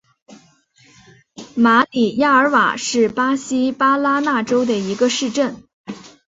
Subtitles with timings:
[1.55, 5.63] 马里亚尔瓦是巴西巴拉那州的一个市镇。